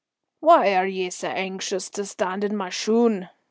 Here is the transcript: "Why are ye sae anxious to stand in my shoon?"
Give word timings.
"Why 0.39 0.73
are 0.77 0.87
ye 0.87 1.11
sae 1.11 1.27
anxious 1.31 1.87
to 1.91 2.05
stand 2.07 2.43
in 2.43 2.55
my 2.57 2.71
shoon?" 2.71 3.29